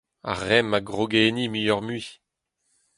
[0.31, 2.03] Ar remm a groge enni muioc’h-mui.